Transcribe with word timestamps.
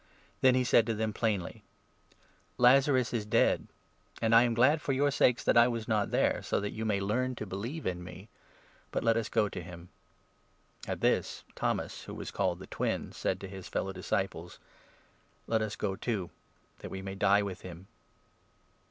Then 0.41 0.55
he 0.55 0.63
said 0.63 0.87
to 0.87 0.95
them 0.95 1.13
14 1.13 1.13
plainly:" 1.13 1.63
Lazarus 2.67 3.13
is 3.13 3.23
dead; 3.23 3.67
and 4.19 4.33
I 4.33 4.41
am 4.41 4.55
glad 4.55 4.81
for 4.81 4.93
your 4.93 5.11
sakes 5.11 5.43
that 5.43 5.55
I 5.55 5.67
was 5.67 5.83
15 5.83 5.93
not 5.95 6.09
there, 6.09 6.41
so 6.41 6.59
that 6.59 6.71
you 6.71 6.85
may 6.85 6.99
learn 6.99 7.35
to 7.35 7.45
believe 7.45 7.85
in 7.85 8.03
me. 8.03 8.27
But 8.89 9.03
let 9.03 9.15
us 9.15 9.29
go 9.29 9.47
to 9.47 9.61
him." 9.61 9.89
At 10.87 11.01
this, 11.01 11.43
Thomas, 11.53 12.05
who 12.05 12.15
was 12.15 12.31
called 12.31 12.57
'The 12.57 12.65
Twin,' 12.71 13.11
said 13.11 13.39
to 13.41 13.47
his 13.47 13.65
16 13.65 13.71
fellow 13.73 13.93
disciples:" 13.93 14.57
Let 15.45 15.61
us 15.61 15.75
go 15.75 15.95
too, 15.95 16.29
so 16.31 16.35
that 16.81 16.89
we 16.89 17.03
may 17.03 17.13
die 17.13 17.43
with 17.43 17.61
him." 17.61 17.85